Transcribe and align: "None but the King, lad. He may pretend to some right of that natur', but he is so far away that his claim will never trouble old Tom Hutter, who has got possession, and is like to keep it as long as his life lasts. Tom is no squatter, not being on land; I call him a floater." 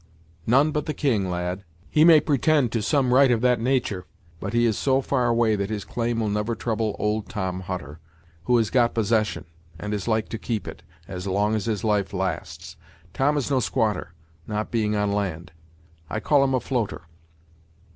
"None 0.47 0.71
but 0.71 0.87
the 0.87 0.95
King, 0.95 1.29
lad. 1.29 1.63
He 1.91 2.03
may 2.03 2.19
pretend 2.19 2.71
to 2.71 2.81
some 2.81 3.13
right 3.13 3.29
of 3.29 3.41
that 3.41 3.59
natur', 3.59 4.07
but 4.39 4.51
he 4.51 4.65
is 4.65 4.75
so 4.75 4.99
far 4.99 5.27
away 5.27 5.55
that 5.55 5.69
his 5.69 5.85
claim 5.85 6.19
will 6.19 6.27
never 6.29 6.55
trouble 6.55 6.95
old 6.97 7.29
Tom 7.29 7.59
Hutter, 7.59 7.99
who 8.45 8.57
has 8.57 8.71
got 8.71 8.95
possession, 8.95 9.45
and 9.77 9.93
is 9.93 10.07
like 10.07 10.27
to 10.29 10.39
keep 10.39 10.67
it 10.67 10.81
as 11.07 11.27
long 11.27 11.53
as 11.53 11.65
his 11.67 11.83
life 11.83 12.13
lasts. 12.13 12.77
Tom 13.13 13.37
is 13.37 13.51
no 13.51 13.59
squatter, 13.59 14.15
not 14.47 14.71
being 14.71 14.95
on 14.95 15.11
land; 15.11 15.51
I 16.09 16.19
call 16.19 16.43
him 16.43 16.55
a 16.55 16.59
floater." 16.59 17.03